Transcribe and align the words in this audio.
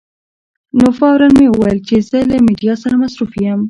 نو 0.77 0.87
فوراً 0.97 1.27
مې 1.37 1.47
وویل 1.49 1.79
چې 1.87 1.95
زه 2.09 2.19
له 2.29 2.37
میډیا 2.47 2.73
سره 2.83 2.95
مصروف 3.01 3.31
یم. 3.45 3.59